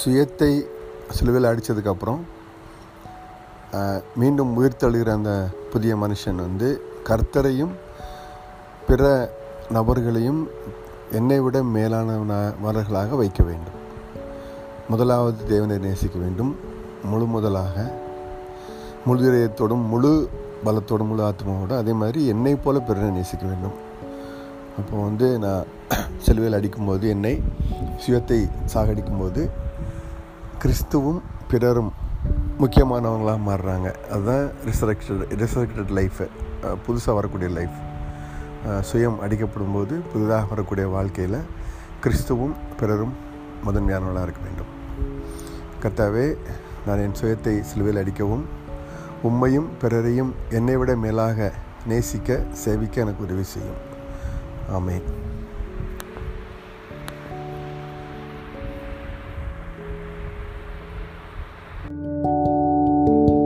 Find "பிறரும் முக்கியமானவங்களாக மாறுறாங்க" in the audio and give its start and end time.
31.52-33.88